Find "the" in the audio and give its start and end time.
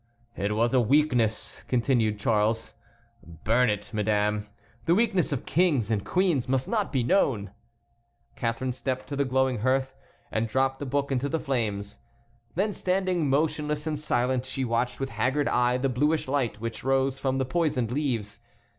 4.85-4.95, 9.15-9.25, 10.79-10.87, 11.29-11.39, 15.77-15.87, 17.37-17.45